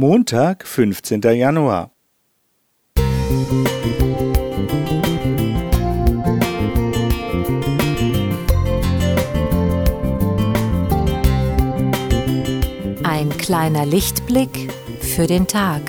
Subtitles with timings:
[0.00, 1.20] Montag, 15.
[1.20, 1.90] Januar.
[13.04, 15.82] Ein kleiner Lichtblick für den Tag.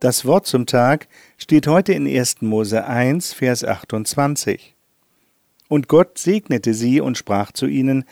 [0.00, 2.40] Das Wort zum Tag steht heute in 1.
[2.40, 4.74] Mose 1, Vers 28.
[5.68, 8.04] Und Gott segnete sie und sprach zu ihnen,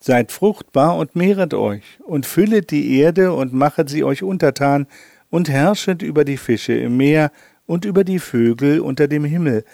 [0.00, 4.88] Seid fruchtbar und mehret euch, und füllet die Erde und machet sie euch untertan,
[5.30, 7.30] und herrschet über die Fische im Meer
[7.64, 9.64] und über die Vögel unter dem Himmel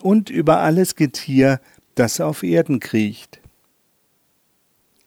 [0.00, 1.60] und über alles Getier,
[1.94, 3.38] das auf Erden kriecht.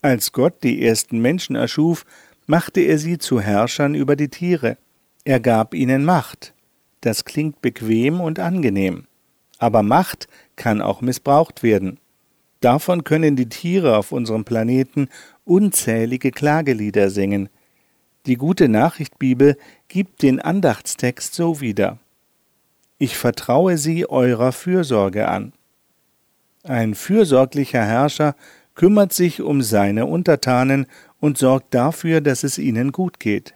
[0.04, 2.06] Als Gott die ersten Menschen erschuf,
[2.46, 4.78] machte er sie zu Herrschern über die Tiere.
[5.26, 6.54] Er gab ihnen Macht.
[7.02, 9.06] Das klingt bequem und angenehm.
[9.58, 12.00] Aber Macht kann auch missbraucht werden.
[12.62, 15.10] Davon können die Tiere auf unserem Planeten
[15.44, 17.50] unzählige Klagelieder singen.
[18.28, 21.98] Die gute Nachricht Bibel gibt den Andachtstext so wieder.
[23.00, 25.54] Ich vertraue sie eurer Fürsorge an.
[26.64, 28.36] Ein fürsorglicher Herrscher
[28.76, 30.86] kümmert sich um seine Untertanen
[31.20, 33.56] und sorgt dafür, dass es ihnen gut geht.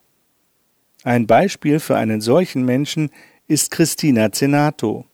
[1.03, 3.09] Ein Beispiel für einen solchen Menschen
[3.47, 5.05] ist Christina Zenato.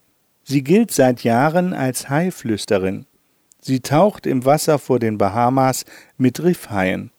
[0.42, 3.06] Sie gilt seit Jahren als Haiflüsterin.
[3.60, 5.84] Sie taucht im Wasser vor den Bahamas
[6.18, 7.10] mit Riffhaien.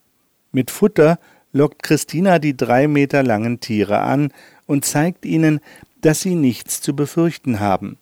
[0.52, 1.18] Mit Futter
[1.54, 4.32] lockt Christina die drei Meter langen Tiere an
[4.66, 5.62] und zeigt ihnen,
[6.02, 7.98] dass sie nichts zu befürchten haben.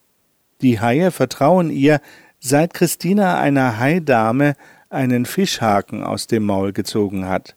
[0.61, 2.01] Die Haie vertrauen ihr,
[2.39, 4.55] seit Christina einer Haidame
[4.89, 7.55] einen Fischhaken aus dem Maul gezogen hat.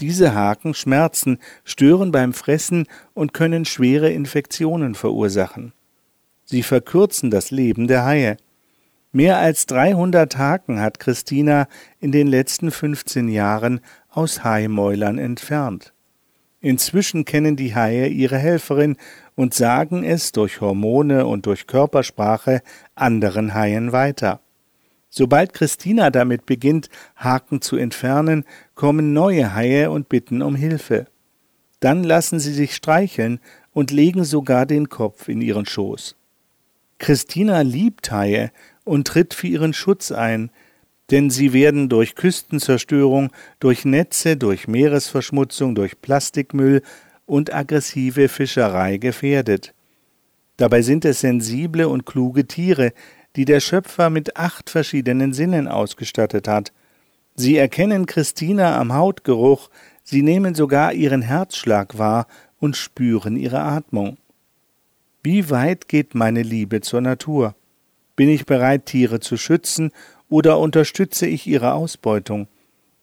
[0.00, 5.72] Diese Haken schmerzen, stören beim Fressen und können schwere Infektionen verursachen.
[6.44, 8.36] Sie verkürzen das Leben der Haie.
[9.10, 11.66] Mehr als 300 Haken hat Christina
[11.98, 15.92] in den letzten 15 Jahren aus Haimäulern entfernt.
[16.60, 18.96] Inzwischen kennen die Haie ihre Helferin
[19.34, 22.62] und sagen es durch Hormone und durch Körpersprache
[22.94, 24.40] anderen Haien weiter.
[25.10, 31.06] Sobald Christina damit beginnt, Haken zu entfernen, kommen neue Haie und bitten um Hilfe.
[31.80, 33.40] Dann lassen sie sich streicheln
[33.72, 36.16] und legen sogar den Kopf in ihren Schoß.
[36.98, 38.50] Christina liebt Haie
[38.84, 40.50] und tritt für ihren Schutz ein,
[41.10, 43.30] denn sie werden durch Küstenzerstörung,
[43.60, 46.82] durch Netze, durch Meeresverschmutzung, durch Plastikmüll
[47.24, 49.74] und aggressive Fischerei gefährdet.
[50.56, 52.92] Dabei sind es sensible und kluge Tiere,
[53.38, 56.72] die der Schöpfer mit acht verschiedenen Sinnen ausgestattet hat.
[57.36, 59.70] Sie erkennen Christina am Hautgeruch,
[60.02, 62.26] sie nehmen sogar ihren Herzschlag wahr
[62.58, 64.16] und spüren ihre Atmung.
[65.22, 67.54] Wie weit geht meine Liebe zur Natur?
[68.16, 69.92] Bin ich bereit, Tiere zu schützen,
[70.28, 72.48] oder unterstütze ich ihre Ausbeutung?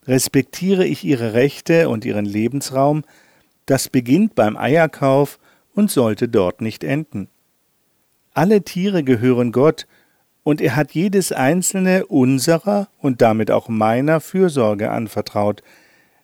[0.04, 3.04] Respektiere ich ihre Rechte und ihren Lebensraum?
[3.64, 5.38] Das beginnt beim Eierkauf
[5.74, 7.28] und sollte dort nicht enden.
[8.34, 9.86] Alle Tiere gehören Gott,
[10.46, 15.64] und er hat jedes einzelne unserer und damit auch meiner Fürsorge anvertraut.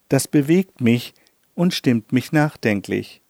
[0.08, 1.12] Das bewegt mich
[1.56, 3.20] und stimmt mich nachdenklich.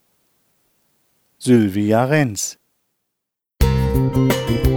[1.39, 2.59] Sylvia Renz
[3.63, 4.73] Musik